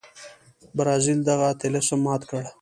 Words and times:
برازیل 0.77 1.19
دغه 1.29 1.47
طلسم 1.61 1.99
مات 2.05 2.21
کړ. 2.29 2.43